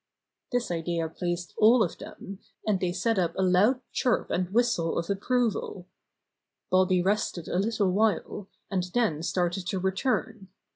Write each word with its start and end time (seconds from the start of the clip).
This 0.51 0.71
idea 0.71 1.07
pleased 1.07 1.53
all 1.59 1.83
of 1.83 1.99
them, 1.99 2.39
and 2.65 2.79
they 2.79 2.91
set 2.91 3.19
up 3.19 3.35
a 3.37 3.43
loud 3.43 3.81
chirp 3.91 4.31
and 4.31 4.49
whistle 4.51 4.97
of 4.97 5.11
approval. 5.11 5.85
Bobby 6.71 7.03
rested 7.03 7.47
a 7.47 7.59
little 7.59 7.91
while, 7.91 8.49
and 8.71 8.81
then 8.95 9.21
started 9.21 9.67
to 9.67 9.77
return. 9.77 10.47